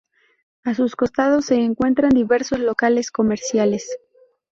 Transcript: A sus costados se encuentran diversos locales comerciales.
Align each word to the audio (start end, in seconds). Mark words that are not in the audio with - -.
A 0.63 0.73
sus 0.73 0.95
costados 0.95 1.45
se 1.45 1.57
encuentran 1.61 2.09
diversos 2.09 2.57
locales 2.59 3.11
comerciales. 3.11 3.85